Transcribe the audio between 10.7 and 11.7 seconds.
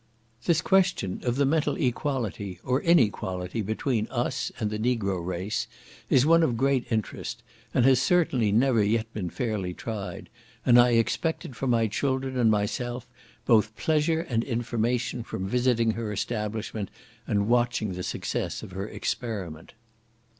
I expected for